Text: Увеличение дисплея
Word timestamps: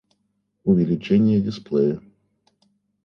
Увеличение 0.63 1.39
дисплея 1.39 2.01